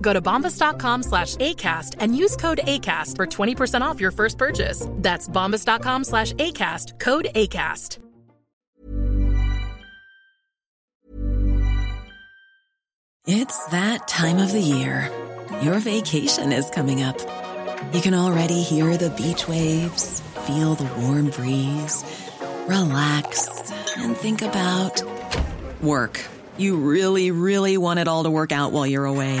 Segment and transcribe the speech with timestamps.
[0.00, 4.88] Go to bombas.com slash ACAST and use code ACAST for 20% off your first purchase.
[4.94, 7.98] That's bombas.com slash ACAST, code ACAST.
[13.30, 15.12] It's that time of the year.
[15.60, 17.18] Your vacation is coming up.
[17.92, 22.04] You can already hear the beach waves, feel the warm breeze,
[22.66, 25.02] relax, and think about
[25.82, 26.24] work.
[26.56, 29.40] You really, really want it all to work out while you're away.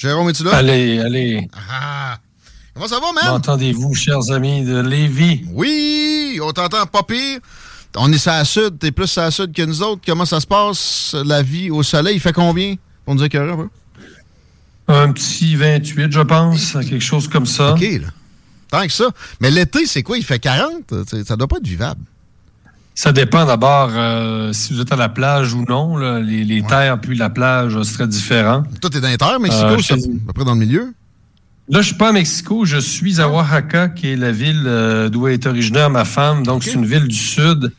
[0.00, 0.54] Jérôme, es-tu là?
[0.56, 1.46] Allez, allez.
[1.70, 2.18] Ah!
[2.72, 3.32] Comment ça va, man?
[3.34, 5.44] M'entendez-vous, chers amis de Lévis?
[5.52, 6.40] Oui!
[6.42, 7.38] On t'entend pas pire.
[7.96, 10.00] On est sur la sud, t'es plus sur la sud que nous autres.
[10.06, 12.14] Comment ça se passe, la vie au soleil?
[12.16, 12.76] Il fait combien?
[13.04, 13.68] Pour nous écœurer un peu.
[14.88, 17.74] Un petit 28, je pense, quelque chose comme ça.
[17.74, 18.08] OK, là.
[18.70, 19.10] Tant que ça.
[19.38, 20.16] Mais l'été, c'est quoi?
[20.16, 20.94] Il fait 40?
[21.10, 22.00] C'est- Ça doit pas être vivable.
[22.94, 25.96] Ça dépend d'abord euh, si vous êtes à la plage ou non.
[25.96, 26.20] là.
[26.20, 28.62] Les, les terres puis la plage euh, seraient différents.
[28.80, 29.96] Toi, t'es dans les terres, Mexico, Euh, c'est à
[30.26, 30.92] peu près dans le milieu?
[31.68, 35.08] Là, je suis pas à Mexico, je suis à Oaxaca, qui est la ville euh,
[35.08, 36.44] d'où est originaire ma femme.
[36.44, 37.72] Donc, c'est une ville du sud,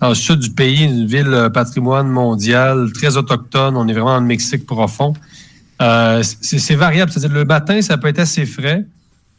[0.00, 3.76] le sud du pays, une ville euh, patrimoine mondial, très autochtone.
[3.76, 5.12] On est vraiment dans le Mexique profond.
[5.82, 7.12] Euh, c'est c'est variable.
[7.12, 8.86] C'est-à-dire, le matin, ça peut être assez frais.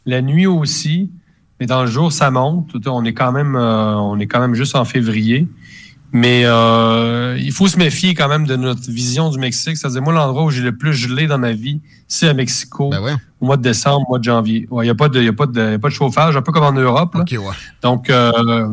[0.06, 1.10] La nuit aussi.
[1.60, 2.70] Mais dans le jour, ça monte.
[2.86, 5.46] On est quand même, euh, on est quand même juste en février.
[6.10, 9.76] Mais euh, il faut se méfier quand même de notre vision du Mexique.
[9.76, 12.88] C'est-à-dire, moi, l'endroit où j'ai le plus gelé dans ma vie, c'est à Mexico,
[13.42, 14.66] au mois de décembre, au mois de janvier.
[14.72, 16.40] Il n'y a, pas de- y a, pas de- y a pas de chauffage, un
[16.40, 17.14] peu comme en Europe.
[17.14, 17.20] là.
[17.82, 18.32] Donc, euh,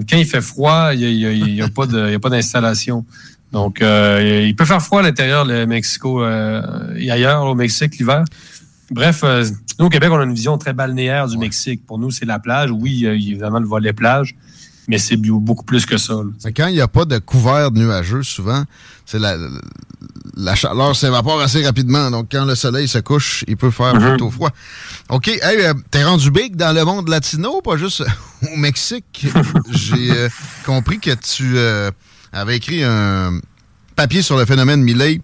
[0.10, 2.20] quand il fait froid, il n'y a, y a- y a pas de- y a
[2.20, 3.06] pas d'installation.
[3.52, 6.62] Donc, euh, il peut faire froid à l'intérieur, le Mexico, euh,
[6.98, 8.24] et ailleurs, au Mexique, l'hiver.
[8.92, 9.44] Bref, euh,
[9.80, 11.86] nous, au Québec, on a une vision très balnéaire du Mexique.
[11.86, 12.70] Pour nous, c'est la plage.
[12.72, 14.36] Oui, il y a évidemment le volet plage,
[14.88, 16.14] mais c'est beaucoup plus que ça.
[16.14, 16.52] là.
[16.56, 18.64] Quand il n'y a pas de couvert nuageux, souvent,
[19.06, 19.38] c'est la,
[20.38, 22.12] la chaleur s'évapore assez rapidement.
[22.12, 24.10] Donc, quand le soleil se couche, il peut faire Mhm.
[24.10, 24.52] plutôt froid.
[25.10, 25.28] OK.
[25.30, 28.04] Hey, euh, t'es rendu big dans le monde latino, pas juste
[28.54, 29.26] au Mexique?
[29.72, 30.30] J'ai euh,
[30.66, 31.90] compris que tu euh,
[32.32, 33.40] avais écrit un
[33.96, 35.22] papier sur le phénomène Milley.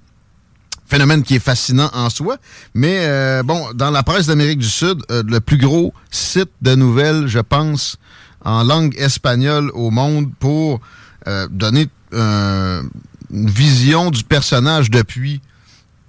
[0.91, 2.37] Phénomène qui est fascinant en soi.
[2.73, 6.75] Mais euh, bon, dans la presse d'Amérique du Sud, euh, le plus gros site de
[6.75, 7.97] nouvelles, je pense,
[8.43, 10.81] en langue espagnole au monde pour
[11.27, 15.41] euh, donner une vision du personnage depuis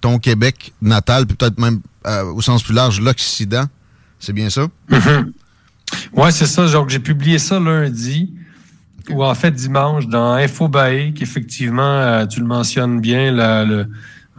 [0.00, 1.80] ton Québec natal, peut-être même
[2.34, 3.66] au sens plus large, l'Occident.
[4.18, 4.66] C'est bien ça?
[6.12, 6.66] Ouais, c'est ça.
[6.88, 8.34] J'ai publié ça lundi,
[9.10, 13.86] ou en fait dimanche, dans Infobae, qui effectivement, euh, tu le mentionnes bien, le,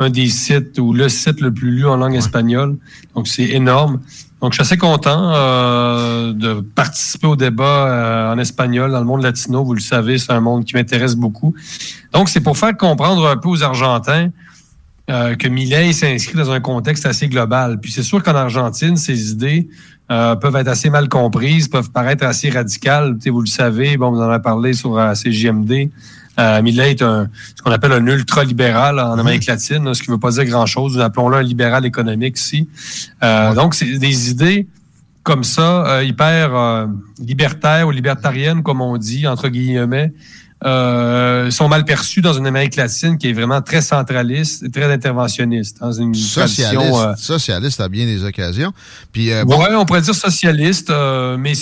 [0.04, 2.78] un des sites ou le site le plus lu en langue espagnole.
[3.16, 4.00] Donc, c'est énorme.
[4.44, 9.06] Donc, je suis assez content euh, de participer au débat euh, en espagnol dans le
[9.06, 9.64] monde latino.
[9.64, 11.56] Vous le savez, c'est un monde qui m'intéresse beaucoup.
[12.12, 14.32] Donc, c'est pour faire comprendre un peu aux Argentins
[15.10, 17.80] euh, que Millet s'inscrit dans un contexte assez global.
[17.80, 19.70] Puis c'est sûr qu'en Argentine, ses idées
[20.10, 23.18] peuvent être assez mal comprises, peuvent paraître assez radicales.
[23.26, 25.90] Vous le savez, bon, vous en avez parlé sur CJMD.
[26.40, 30.16] Euh, Millet est un, ce qu'on appelle un ultra-libéral en Amérique latine, ce qui ne
[30.16, 30.96] veut pas dire grand-chose.
[30.96, 32.68] Nous appelons-le un libéral économique ici.
[33.24, 34.68] Euh, Donc, c'est des idées
[35.24, 36.88] comme ça, hyper
[37.18, 40.12] libertaires ou libertariennes, comme on dit, entre guillemets,
[40.66, 44.92] euh, sont mal perçus dans une Amérique latine qui est vraiment très centraliste et très
[44.92, 45.80] interventionniste.
[45.82, 48.72] Dans une socialiste, euh, socialiste à bien des occasions.
[49.12, 51.54] Puis, euh, on pourrait dire socialiste, euh, mais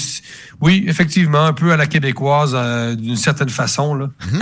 [0.62, 2.56] oui, effectivement, un peu à la québécoise
[2.96, 3.96] d'une certaine façon.
[3.96, 4.10] Là.
[4.32, 4.40] Mhm.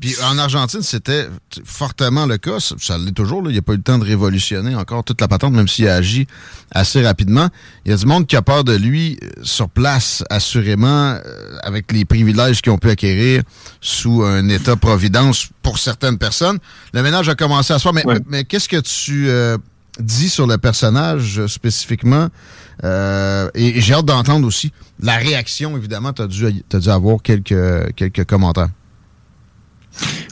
[0.00, 1.26] Puis en Argentine, c'était
[1.64, 2.58] fortement le cas.
[2.60, 3.42] Ça l'est toujours.
[3.42, 3.50] Là.
[3.50, 5.88] Il n'y a pas eu le temps de révolutionner encore toute la patente, même s'il
[5.88, 6.28] a agi
[6.72, 7.48] assez rapidement.
[7.84, 11.18] Il y a du monde qui a peur de lui sur place, assurément,
[11.62, 13.42] avec les privilèges qu'ils ont pu acquérir
[13.80, 16.58] sous un État-providence pour certaines personnes.
[16.92, 17.92] Le ménage a commencé à se faire.
[17.92, 19.58] Mais, mais qu'est-ce que tu euh,
[20.00, 22.28] dis sur le personnage euh, spécifiquement?
[22.84, 26.12] Euh, et, j'ai hâte d'entendre aussi la réaction, évidemment.
[26.12, 28.68] Tu as, dû avoir quelques, quelques commentaires.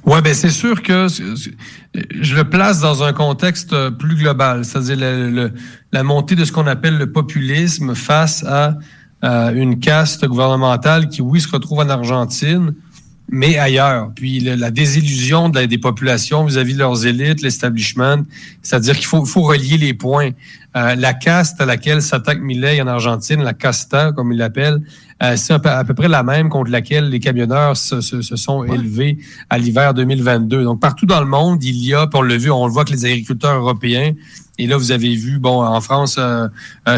[0.05, 5.51] Oui, ben c'est sûr que je le place dans un contexte plus global, c'est-à-dire
[5.91, 8.77] la montée de ce qu'on appelle le populisme face à
[9.55, 12.75] une caste gouvernementale qui, oui, se retrouve en Argentine,
[13.31, 14.11] mais ailleurs.
[14.15, 18.25] Puis la désillusion de des populations vis-à-vis de leurs élites, l'establishment,
[18.63, 20.31] c'est-à-dire qu'il faut, faut relier les points.
[20.77, 24.83] Euh, la caste à laquelle s'attaque Millet en Argentine, la casta, comme il l'appelle,
[25.23, 29.19] euh, c'est à peu, près la même contre laquelle les camionneurs se, se, sont élevés
[29.49, 30.65] à l'hiver 2022.
[30.65, 32.93] Donc, partout dans le monde, il y a, on l'a vu, on le voit que
[32.93, 34.13] les agriculteurs européens,
[34.59, 36.49] et là, vous avez vu, bon, en France, euh,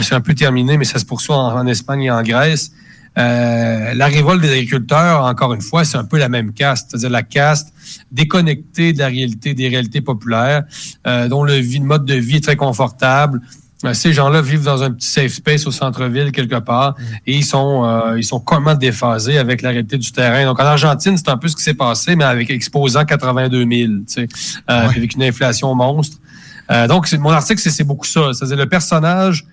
[0.03, 2.73] c'est un peu terminé, mais ça se poursuit en Espagne et en Grèce.
[3.19, 7.11] Euh, la révolte des agriculteurs, encore une fois, c'est un peu la même caste, c'est-à-dire
[7.11, 7.73] la caste
[8.13, 10.65] déconnectée de la réalité, des réalités populaires,
[11.07, 13.41] euh, dont le, mode de vie est très confortable.
[13.85, 17.03] Euh, ces gens-là vivent dans un petit safe space au centre-ville quelque part mm.
[17.27, 20.45] et ils sont ils sont complètement déphasés avec la réalité du terrain.
[20.45, 23.69] Donc en Argentine, c'est un peu ce qui s'est passé, mais avec exposant 82 000,
[23.71, 24.29] tu sais,
[24.67, 26.19] avec une inflation monstre.
[26.89, 28.33] donc mon article, c'est beaucoup ça.
[28.35, 29.47] C'est-à-dire le personnage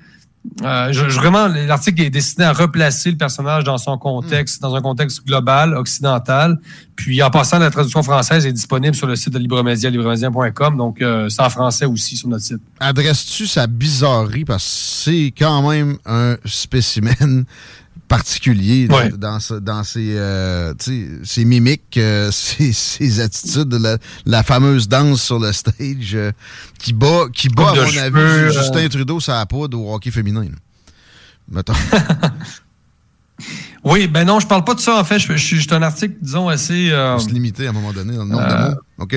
[0.61, 4.81] euh, je, vraiment, l'article est destiné à replacer le personnage dans son contexte, dans un
[4.81, 6.59] contexte global, occidental.
[6.95, 10.77] Puis, en passant, la traduction française est disponible sur le site de Libremédia, libremédia.com.
[10.77, 12.61] Donc, euh, c'est en français aussi sur notre site.
[12.79, 14.45] Adresses-tu sa bizarrerie?
[14.45, 17.45] Parce que c'est quand même un spécimen
[18.07, 20.73] particulier dans, dans ses, euh,
[21.23, 26.31] ses mimiques, euh, ses, attitudes, la, la, fameuse danse sur le stage euh,
[26.79, 30.45] qui bat, qui bat à mon avis, Justin Trudeau, ça a pas au hockey féminin.
[31.49, 31.73] Mettons.
[33.83, 35.19] oui, ben non, je parle pas de ça en fait.
[35.19, 36.89] Je, suis un article, disons, assez.
[36.89, 38.81] se limiter à un moment donné dans le nombre de mots.
[38.99, 39.15] OK.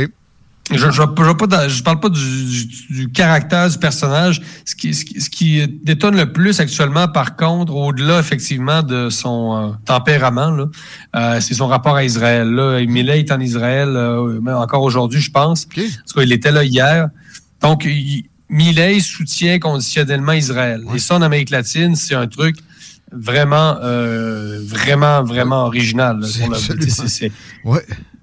[0.72, 4.42] Je je, je, parle pas du, caractère du personnage.
[4.64, 9.72] Ce qui, ce, qui, détonne le plus actuellement, par contre, au-delà effectivement de son euh,
[9.84, 10.66] tempérament, là,
[11.14, 12.50] euh, c'est son rapport à Israël.
[12.50, 15.66] Là, Millet est en Israël, euh, encore aujourd'hui, je pense.
[15.66, 17.10] Parce qu'il était là hier.
[17.62, 17.88] Donc,
[18.50, 20.82] Millet soutient conditionnellement Israël.
[20.92, 22.56] Et ça, en Amérique latine, c'est un truc
[23.12, 23.76] vraiment,
[24.64, 26.24] vraiment, vraiment original.
[26.24, 27.30] C'est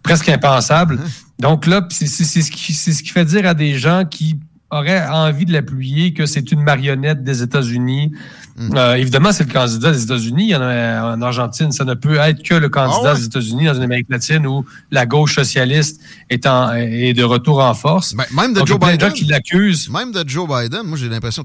[0.03, 0.99] presque impensable.
[1.01, 1.09] Hein?
[1.39, 4.37] Donc là, c'est ce, qui, ce qui fait dire à des gens qui
[4.73, 8.11] auraient envie de l'appuyer que c'est une marionnette des États-Unis.
[8.55, 8.75] Hmm.
[8.75, 10.45] Euh, évidemment, c'est le candidat des États-Unis.
[10.45, 11.71] Il y en a en Argentine.
[11.71, 14.65] Ça ne peut être que le candidat ah des États-Unis dans une Amérique latine où
[14.91, 18.13] la gauche socialiste est, en, est de retour en force.
[18.13, 19.13] Ben, même de Joe Biden.
[19.13, 19.89] qui l'accusent.
[19.89, 21.43] Même de Joe Biden, moi j'ai l'impression,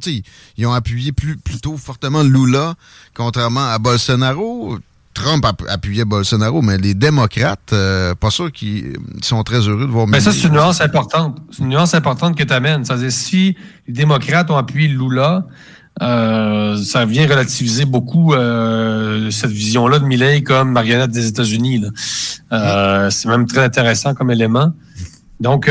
[0.57, 2.75] ils ont appuyé plus, plutôt fortement Lula,
[3.15, 4.79] contrairement à Bolsonaro.
[5.19, 10.07] Trump appuyait Bolsonaro, mais les démocrates, euh, pas sûr qu'ils sont très heureux de voir.
[10.07, 11.39] Mais ça, c'est une nuance importante.
[11.51, 12.85] C'est une nuance importante que tu amènes.
[12.85, 13.57] C'est-à-dire, si
[13.89, 15.45] les démocrates ont appuyé Lula,
[16.03, 21.83] euh, ça vient relativiser beaucoup euh, cette vision-là de Milley comme marionnette des États-Unis.
[23.11, 24.73] c'est même très intéressant comme élément.
[25.41, 25.69] Donc,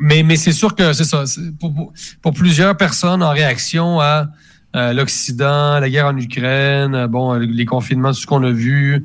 [0.00, 1.24] mais, mais c'est sûr que c'est ça.
[1.60, 4.28] Pour, pour, plusieurs personnes en réaction à
[4.76, 9.04] euh, l'Occident, la guerre en Ukraine, euh, bon, les confinements, tout ce qu'on a vu,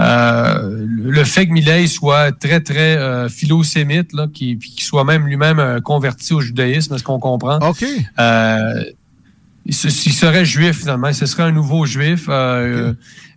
[0.00, 5.26] euh, le fait que Millet soit très, très euh, philo-sémite, là, qui, qui soit même
[5.26, 7.58] lui-même converti au judaïsme, est-ce qu'on comprend?
[7.58, 7.84] OK.
[9.64, 11.12] il, serait juif, finalement.
[11.12, 12.28] Ce serait un nouveau juif.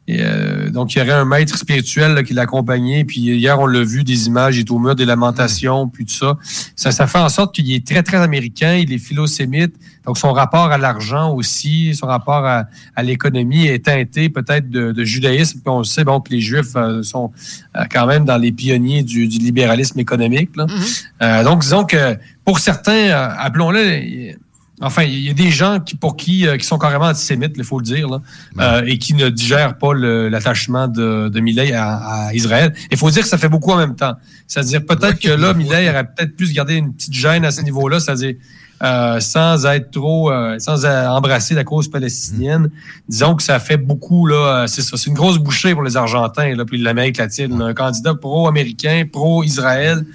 [0.09, 3.03] Euh, donc, il y aurait un maître spirituel qui l'accompagnait.
[3.03, 6.13] Puis hier, on l'a vu, des images, il est au mur des lamentations, puis tout
[6.13, 6.37] ça.
[6.75, 9.75] Ça, ça fait en sorte qu'il est très, très américain, il est philosémite.
[10.05, 12.65] Donc, son rapport à l'argent aussi, son rapport à,
[13.01, 15.59] l'économie est teinté peut-être de, judaïsme.
[15.59, 17.31] Puis on sait bon, que les Juifs euh, sont
[17.75, 20.51] euh, quand même dans les pionniers du, libéralisme économique.
[20.55, 21.43] Mm-hmm.
[21.43, 24.35] donc, disons que pour certains, appelons-le
[24.81, 27.63] Enfin, il y a des gens qui, pour qui, euh, qui sont carrément antisémites, il
[27.63, 28.21] faut le dire, là,
[28.59, 32.73] euh, et qui ne digèrent pas l'attachement de, de à, Israël.
[32.91, 34.15] Il faut dire que ça fait beaucoup en même temps.
[34.47, 37.61] C'est-à-dire peut-être que là, Millet aurait peut-être pu se garder une petite gêne à ce
[37.61, 38.35] niveau-là, c'est-à-dire
[38.83, 42.69] euh, sans être trop, euh, sans embrasser la cause palestinienne.
[43.07, 45.95] Disons que ça fait beaucoup, là, euh, c'est ça, c'est une grosse bouchée pour les
[45.95, 47.61] Argentins, là, puis l'Amérique latine.
[47.61, 50.05] Un candidat pro-américain, pro-Israël,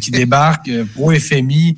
[0.00, 1.76] qui débarque, pro-FMI,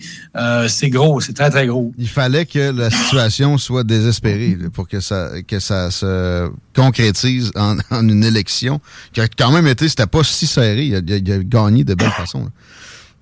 [0.69, 1.91] c'est gros, c'est très, très gros.
[1.97, 7.79] Il fallait que la situation soit désespérée pour que ça, que ça se concrétise en,
[8.03, 8.81] une élection
[9.15, 11.95] qui a quand même été, c'était pas si serré, il a, il a gagné de
[11.95, 12.51] belle façon.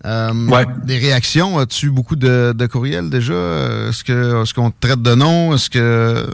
[0.05, 3.35] Euh, Des réactions, as-tu beaucoup de, de, courriels déjà?
[3.89, 5.55] Est-ce que est-ce qu'on te traite de nom?
[5.55, 6.27] Est-ce que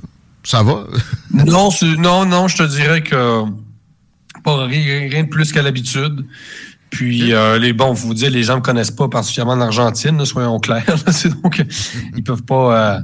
[0.43, 0.87] ça va?
[1.33, 3.45] non, non, non, je te dirais que
[4.43, 6.25] pas rien, de plus qu'à l'habitude.
[6.91, 10.85] Puis euh, les bons, vous dire, les gens ne connaissent pas particulièrement l'Argentine, soyons clairs.
[11.43, 11.63] donc
[12.17, 12.97] ils peuvent pas.
[12.97, 13.01] Euh,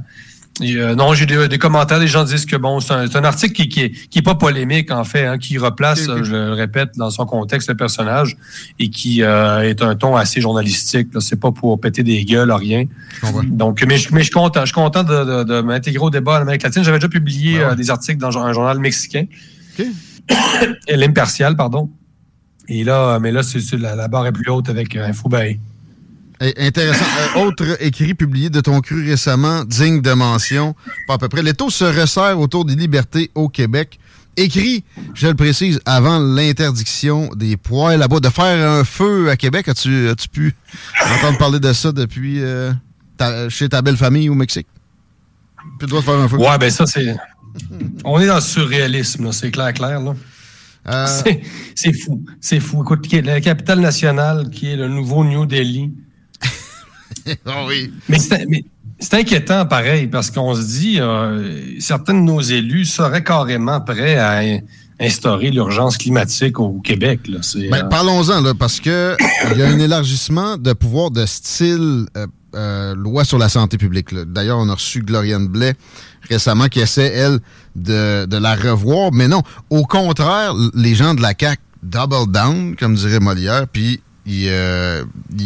[0.63, 4.19] euh, non, j'ai des, commentaires, des gens disent que bon, c'est un, article qui, qui,
[4.19, 7.77] est, pas polémique en fait, hein, qui replace, je le répète, dans son contexte le
[7.77, 8.37] personnage
[8.79, 11.09] et qui euh, est un ton assez journalistique.
[11.21, 12.85] C'est pas pour péter des gueules, rien.
[13.45, 16.43] Donc, mais, je, mais je suis content, je suis content de, m'intégrer au débat en
[16.43, 16.85] Amérique latine.
[16.85, 19.25] J'avais déjà publié euh, des articles dans un journal mexicain,
[20.89, 21.91] l'Impartial, pardon.
[22.69, 25.61] Et là, mais là, c'est la, la, barre est plus haute avec Infobay.
[26.41, 27.05] Intéressant.
[27.37, 30.75] Euh, autre écrit publié de ton cru récemment, digne de mention,
[31.07, 31.43] pas à peu près.
[31.43, 33.99] Les taux se resserrent autour des libertés au Québec.
[34.37, 39.67] Écrit, je le précise, avant l'interdiction des poils là-bas, de faire un feu à Québec.
[39.69, 40.55] As-tu as pu
[41.11, 42.71] entendre parler de ça depuis euh,
[43.49, 44.67] chez ta belle famille au Mexique?
[45.81, 46.37] Tu dois faire un feu.
[46.37, 47.17] Ouais, ben ça, c'est.
[48.05, 50.15] On est dans le surréalisme, c'est clair, clair, là.
[50.89, 51.07] Euh,
[51.75, 52.23] c'est fou.
[52.41, 52.83] C'est fou.
[52.83, 55.93] Écoute, la capitale nationale, qui est le nouveau New Delhi,
[57.47, 57.93] Ah oui.
[58.09, 58.19] Mais
[58.99, 64.17] c'est inquiétant pareil, parce qu'on se dit, euh, certains de nos élus seraient carrément prêts
[64.17, 64.43] à
[64.99, 67.21] instaurer l'urgence climatique au Québec.
[67.27, 67.41] Ben,
[67.75, 69.17] euh, Parlons-en, parce que
[69.53, 72.07] il y a un élargissement de pouvoir de style
[72.55, 74.15] euh, loi sur la santé publique.
[74.15, 75.75] D'ailleurs, on a reçu Gloriane Blais
[76.29, 77.39] récemment qui essaie, elle,
[77.75, 79.13] de, de la revoir.
[79.13, 84.01] Mais non, au contraire, les gens de la CAC double down, comme dirait Molière, puis
[84.29, 85.05] euh,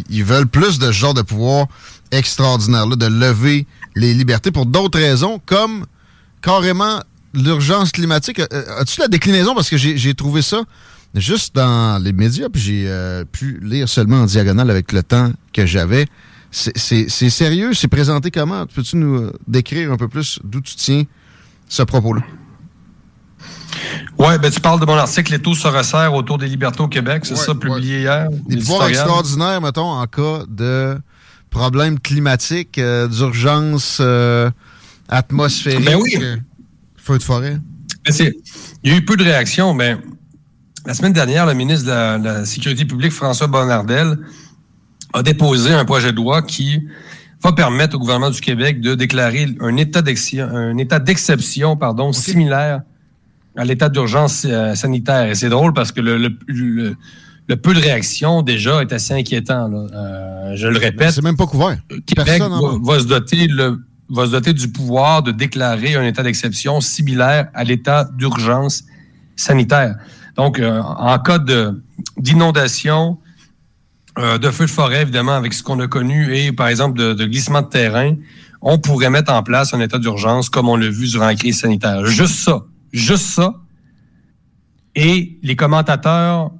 [0.08, 1.66] ils, veulent plus de ce genre de pouvoir
[2.10, 5.86] extraordinaire-là, de lever les libertés pour d'autres raisons, comme
[6.42, 7.00] carrément
[7.34, 8.38] l'urgence climatique.
[8.38, 9.54] Euh, euh, as-tu la déclinaison?
[9.54, 10.62] Parce que j'ai trouvé ça
[11.14, 15.66] juste dans les médias, puis j'ai pu lire seulement en diagonale avec le temps que
[15.66, 16.06] j'avais.
[16.50, 17.74] C'est sérieux?
[17.74, 18.66] C'est présenté comment?
[18.66, 21.04] Peux-tu nous décrire un peu plus d'où tu tiens
[21.68, 22.22] ce propos-là?
[24.18, 26.88] Oui, ben tu parles de mon article Les taux se resserrent autour des libertés au
[26.88, 28.28] Québec, c'est ça, publié hier.
[28.48, 30.98] Des pouvoirs extraordinaires, mettons, en cas de
[31.50, 34.50] problèmes climatiques, euh, d'urgence euh,
[35.08, 36.16] atmosphérique, ben oui.
[36.20, 36.36] Euh,
[36.96, 37.58] feu de forêt.
[38.06, 38.32] Ben,
[38.82, 39.96] il y a eu peu de réactions, mais
[40.86, 44.18] la semaine dernière, le ministre de la, Sécurité publique, François Bonnardel,
[45.12, 46.80] a déposé un projet de loi qui
[47.42, 52.82] va permettre au gouvernement du Québec de déclarer un état d'exception pardon, similaire
[53.56, 55.28] à l'état d'urgence euh, sanitaire.
[55.28, 56.28] Et c'est drôle parce que le,
[57.56, 59.70] peu de réaction déjà est assez inquiétant.
[59.72, 61.12] Euh, je le répète.
[61.12, 61.76] C'est même pas couvert.
[62.06, 62.42] Québec
[62.82, 63.48] va, se doter
[64.08, 68.84] va se doter du pouvoir de déclarer un état d'exception similaire à l'état d'urgence
[69.36, 69.96] sanitaire.
[70.36, 71.38] Donc, euh, en cas
[72.16, 73.18] d'inondation,
[74.16, 77.24] de feu de forêt, évidemment, avec ce qu'on a connu, et par exemple de, de,
[77.24, 78.14] glissement de terrain,
[78.60, 81.60] on pourrait mettre en place un état d'urgence comme on l'a vu durant la crise
[81.60, 82.04] sanitaire.
[82.04, 82.62] Juste ça.
[82.92, 83.54] Juste ça.
[84.94, 86.50] Et les commentateurs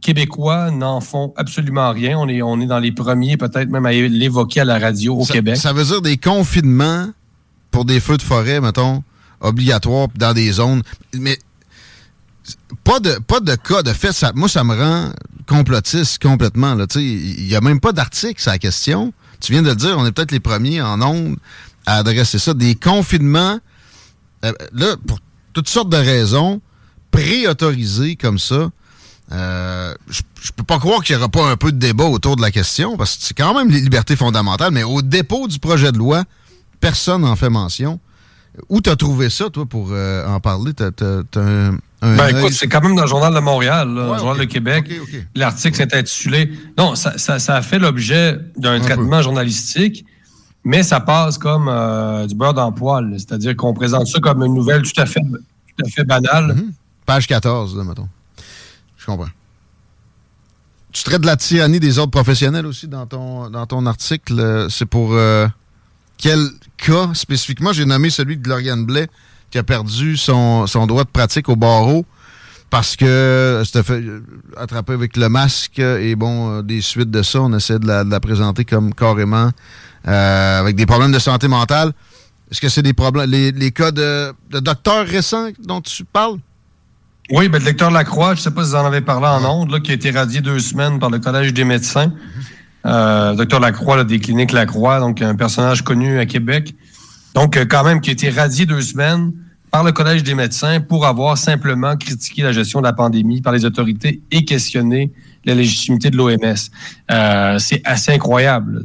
[0.00, 2.18] québécois n'en font absolument rien.
[2.18, 5.24] On est, on est dans les premiers, peut-être même à l'évoquer à la radio au
[5.24, 5.56] Québec.
[5.56, 7.08] Ça veut dire des confinements
[7.70, 9.02] pour des feux de forêt, mettons,
[9.40, 10.82] obligatoires dans des zones.
[11.14, 11.38] Mais
[12.84, 14.12] pas de, pas de cas de fait.
[14.12, 15.12] Ça, moi, ça me rend
[15.46, 16.76] complotiste complètement.
[16.96, 19.12] Il n'y a même pas d'article sur la question.
[19.40, 21.36] Tu viens de le dire, on est peut-être les premiers en ondes
[21.86, 22.54] à adresser ça.
[22.54, 23.58] Des confinements,
[24.44, 25.18] euh, là, pour
[25.52, 26.60] toutes sortes de raisons,
[27.10, 28.70] préautorisées comme ça.
[29.32, 32.42] Euh, je, peux pas croire qu'il n'y aura pas un peu de débat autour de
[32.42, 35.92] la question, parce que c'est quand même les libertés fondamentales, mais au dépôt du projet
[35.92, 36.24] de loi,
[36.80, 38.00] personne n'en fait mention.
[38.68, 40.72] Où t'as trouvé ça, toi, pour euh, en parler?
[40.74, 40.90] T'as,
[41.36, 44.90] un, ben, écoute, c'est quand même dans le Journal de Montréal, le Journal de Québec.
[45.34, 46.50] L'article s'est intitulé...
[46.76, 50.04] Non, ça, ça, a fait l'objet d'un traitement journalistique
[50.64, 53.14] mais ça passe comme euh, du beurre dans poil.
[53.16, 56.54] C'est-à-dire qu'on présente ça comme une nouvelle tout à fait, tout à fait banale.
[56.54, 56.72] Mhm.
[57.06, 58.08] Page 14, là, mettons.
[58.96, 59.28] Je comprends.
[60.92, 64.66] Tu traites de la tyrannie des ordres professionnels aussi dans ton, dans ton article.
[64.70, 65.46] C'est pour euh,
[66.18, 67.72] quel cas spécifiquement?
[67.72, 69.08] J'ai nommé celui de Gloriane Blais
[69.50, 72.04] qui a perdu son, son droit de pratique au barreau
[72.70, 74.04] parce que c'était fait
[74.56, 78.20] attraper avec le masque et bon, euh, des suites de ça, on essaie de la
[78.20, 79.50] présenter comme carrément
[80.08, 81.92] euh, avec des problèmes de santé mentale.
[82.50, 86.38] Est-ce que c'est des problèmes, les, cas de, docteurs récents dont tu parles?
[87.30, 89.44] Oui, ben, le docteur Lacroix, je ne sais pas si vous en avez parlé en
[89.44, 92.12] ondes, là, qui a été radié deux semaines par le Collège des médecins.
[92.86, 96.74] Euh, docteur Lacroix, des cliniques Lacroix, donc un personnage connu à Québec.
[97.34, 99.32] Donc, euh, quand même, qui a été radié deux semaines
[99.70, 103.52] par le Collège des médecins pour avoir simplement critiqué la gestion de la pandémie par
[103.52, 105.12] les autorités et questionné
[105.44, 106.54] la légitimité de l'OMS.
[107.10, 108.82] Euh, c'est assez incroyable.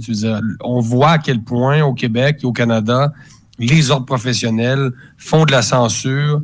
[0.63, 3.12] on voit à quel point au Québec et au Canada,
[3.60, 6.42] les ordres professionnels font de la censure,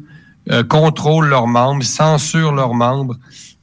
[0.49, 3.17] euh, contrôlent leurs membres, censurent leurs membres.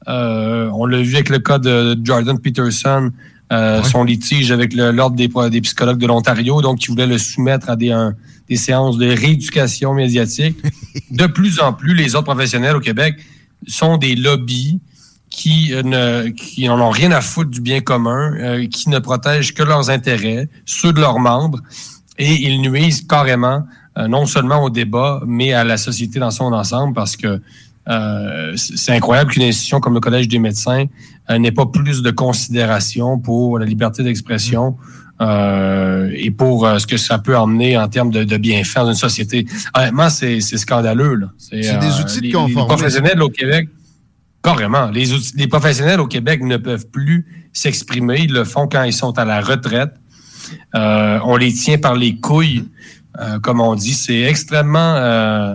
[0.06, 3.11] Euh, on l'a vu avec le cas de Jordan Peterson,
[3.52, 7.70] euh, son litige avec l'Ordre des, des, psychologues de l'Ontario, donc qui voulait le soumettre
[7.70, 7.90] à des,
[8.48, 10.58] des séances de rééducation médiatique.
[11.10, 13.16] de plus en plus, les ordres professionnels au Québec
[13.66, 14.80] sont des lobbies
[15.30, 19.62] qui ne qui n'en ont rien à foutre du bien commun, qui ne protègent que
[19.62, 21.60] leurs intérêts, ceux de leurs membres
[22.18, 23.64] et ils nuisent carrément
[23.96, 27.40] euh, non seulement au débat, mais à la société dans son ensemble parce que
[27.88, 30.84] euh, c'est incroyable qu'une institution comme le Collège des médecins
[31.30, 34.76] euh, n'ait pas plus de considération pour la liberté d'expression
[35.20, 39.46] et pour ce que ça peut emmener en termes de, de bienfaits dans une société.
[39.75, 41.28] Honnêtement, c'est scandaleux.
[41.38, 42.60] C'est des outils de conformisme.
[42.60, 43.68] Les professionnels au Québec,
[44.42, 45.06] carrément, les,
[45.37, 48.20] les professionnels au Québec ne peuvent plus s'exprimer.
[48.20, 49.94] Ils le font quand ils sont à la retraite.
[50.75, 52.64] Euh, on les tient par les couilles,
[53.20, 53.94] euh, comme on dit.
[53.94, 54.96] C'est extrêmement...
[54.96, 55.54] Euh,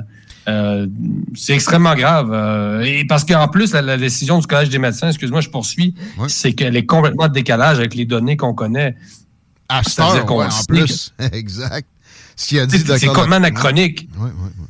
[1.36, 2.84] c'est extrêmement grave.
[2.84, 5.96] et parce qu'en plus, la, décision du Collège des médecins, excuse-moi, je poursuis,
[6.28, 8.98] c'est qu'elle est complètement décalage avec les données qu'on connaît.
[9.74, 11.14] À Star, en plus.
[11.32, 11.88] exact.
[12.36, 12.68] C'est
[13.08, 14.08] complètement anachronique.
[14.18, 14.66] Oui, oui, oui.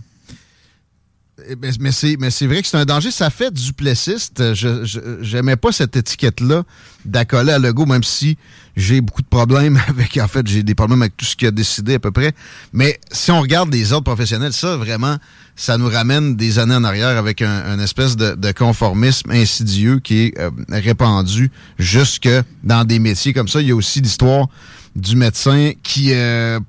[1.80, 3.12] Mais, c'est vrai que c'est un danger.
[3.12, 4.54] Ça fait duplessiste.
[4.54, 6.64] Je n'aimais pas cette étiquette-là
[7.06, 8.38] d'accoler à Legault, même si
[8.78, 10.18] j'ai beaucoup de problèmes avec.
[10.18, 12.34] En fait, j'ai des problèmes avec tout ce qu'il a décidé à peu près.
[12.72, 15.18] Mais si on regarde les autres professionnels, ça, vraiment,
[15.56, 20.40] ça nous ramène des années en arrière avec un, espèce de, conformisme insidieux qui est
[20.40, 22.30] euh, répandu jusque
[22.64, 23.60] dans des métiers comme ça.
[23.60, 24.48] Il y a aussi l'histoire
[24.96, 26.60] du médecin qui a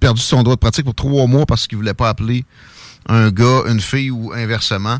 [0.00, 2.44] perdu son droit de pratique pour trois mois parce qu'il voulait pas appeler
[3.08, 4.98] un gars, une fille ou inversement.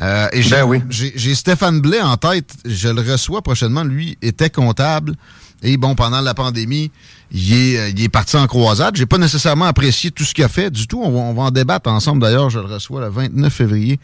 [0.00, 3.84] Euh, et ben j'ai Stéphane Blais en tête, je le reçois prochainement.
[3.84, 5.14] Lui était comptable.
[5.62, 6.90] Et bon, pendant la pandémie,
[7.32, 8.96] il est, euh, il est parti en croisade.
[8.96, 11.02] J'ai pas nécessairement apprécié tout ce qu'il a fait du tout.
[11.02, 12.22] On va, en débattre ensemble.
[12.22, 14.00] D'ailleurs, je le reçois le 29 février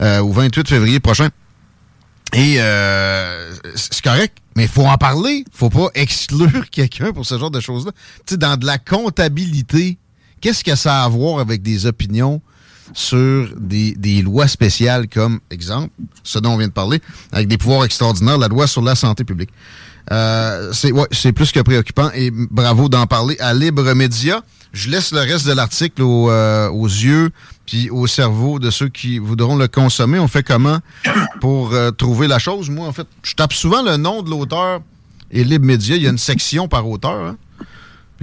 [0.00, 1.30] euh, ou 28 février prochain.
[2.34, 2.58] Et
[3.74, 5.46] c'est correct, mais il faut en parler.
[5.50, 7.92] faut pas exclure quelqu'un pour ce genre de choses-là.
[8.26, 9.96] Tu sais, dans de la comptabilité,
[10.42, 12.42] qu'est-ce que ça a à voir avec des opinions
[12.92, 15.88] sur des, lois spéciales comme, exemple,
[16.24, 17.00] ce dont on vient de parler,
[17.32, 19.48] avec des pouvoirs extraordinaires, la loi sur la santé publique?
[20.12, 24.42] Euh, c'est ouais, plus que préoccupant et bravo d'en parler à Libre Média.
[24.72, 27.30] Je laisse le reste de l'article euh, aux, yeux
[27.66, 30.18] puis au cerveau de ceux qui voudront le consommer.
[30.18, 30.78] On fait comment
[31.40, 32.70] pour euh, trouver la chose?
[32.70, 34.80] Moi, en fait, je tape souvent le nom de l'auteur
[35.30, 35.70] et Libre.
[35.70, 37.12] Il y a une section par auteur.
[37.12, 37.36] Hein?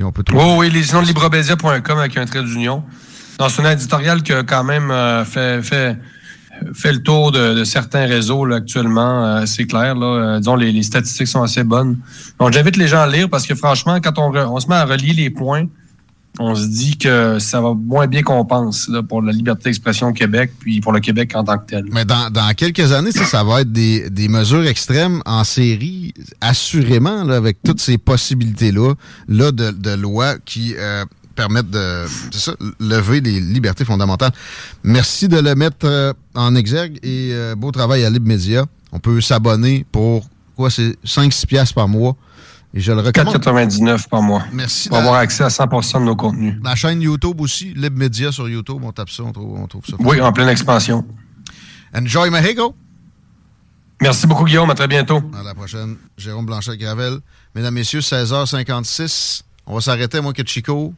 [0.02, 0.44] on peut trouver...
[0.46, 2.84] Oh, oui, les noms de libremedia.com avec un trait d'union.
[3.50, 5.98] C'est un éditorial qui a quand même euh, fait,
[6.86, 9.46] le tour de, certains réseaux actuellement.
[9.46, 9.96] C'est clair.
[9.96, 11.98] Là, disons, les, statistiques sont assez bonnes.
[12.40, 14.86] Donc, j'invite les gens à lire parce que franchement, quand on, on se met à
[14.86, 15.66] relier les points,
[16.40, 20.08] on se dit que ça va moins bien qu'on pense là, pour la liberté d'expression
[20.08, 21.86] au Québec, puis pour le Québec en tant que tel.
[21.92, 26.14] Mais dans, dans quelques années, ça, ça va être des, des mesures extrêmes en série,
[26.42, 28.94] assurément, là, avec toutes ces possibilités-là
[29.28, 30.76] là, de, de loi qui
[31.38, 34.34] permettre de ça, lever les libertés fondamentales.
[34.84, 38.66] Merci de le mettre euh, en exergue et euh, beau travail à Libre Média.
[38.92, 42.18] On peut s'abonner pour quoi c'est 5-6 piastres par mois.
[42.74, 43.36] Et je le recommande.
[43.36, 44.44] 4,99 par mois.
[44.52, 44.90] Merci.
[44.90, 46.56] Pour avoir accès à 100% de nos contenus.
[46.64, 49.96] La chaîne YouTube aussi, Libre Média sur YouTube, on tape ça, on trouve, ça.
[50.00, 51.06] Oui, en pleine expansion.
[51.96, 52.76] Enjoy Mexico.
[54.02, 54.70] Merci beaucoup, Guillaume.
[54.70, 55.22] À très bientôt.
[55.40, 55.96] À la prochaine.
[56.18, 57.20] Jérôme Blanchet-Gravel.
[57.56, 59.42] Mesdames, Messieurs, 16h56.
[59.66, 60.94] On va s'arrêter, moi, que Chico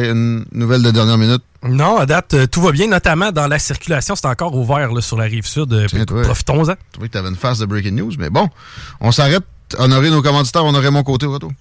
[0.00, 1.42] une nouvelle de dernière minute?
[1.62, 4.16] Non, à date, euh, tout va bien, notamment dans la circulation.
[4.16, 5.72] C'est encore ouvert sur la rive sud.
[5.72, 5.86] Euh,
[6.22, 6.72] profitons-en.
[6.72, 8.48] Je trouvais que tu avais une phase de breaking news, mais bon,
[9.00, 9.44] on s'arrête
[9.78, 11.52] honorer nos commanditaires, on aurait mon côté au retour.